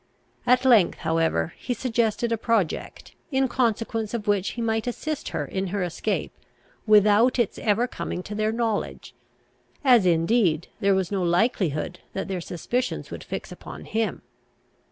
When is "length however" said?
0.65-1.53